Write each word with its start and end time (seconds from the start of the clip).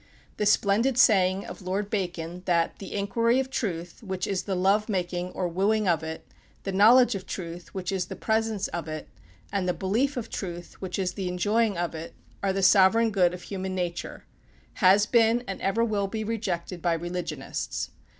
The 0.37 0.47
splendid 0.47 0.97
saying 0.97 1.45
of 1.45 1.61
Lord 1.61 1.91
Bacon 1.91 2.41
that 2.45 2.79
"The 2.79 2.95
inquiry 2.95 3.39
of 3.39 3.51
truth, 3.51 4.01
which 4.01 4.25
is 4.25 4.41
the 4.45 4.55
love 4.55 4.89
making 4.89 5.29
or 5.33 5.47
wooing 5.47 5.87
of 5.87 6.01
it, 6.01 6.25
the 6.63 6.71
knowledge 6.71 7.13
of 7.13 7.27
truth, 7.27 7.71
which 7.75 7.91
is 7.91 8.07
the 8.07 8.15
presence 8.15 8.67
of 8.69 8.87
it, 8.87 9.07
and 9.53 9.69
the 9.69 9.75
belief 9.75 10.17
of 10.17 10.27
truth, 10.31 10.81
which 10.81 10.97
is 10.97 11.13
the 11.13 11.27
enjoying 11.27 11.77
of 11.77 11.93
it, 11.93 12.15
are 12.41 12.51
the 12.51 12.63
sovereign 12.63 13.11
good 13.11 13.31
of 13.31 13.43
human 13.43 13.75
nature," 13.75 14.25
has 14.81 15.05
been, 15.05 15.43
and 15.47 15.61
ever 15.61 15.85
will 15.85 16.07
be, 16.07 16.23
rejected 16.23 16.81
by 16.81 16.93
religionists. 16.93 17.91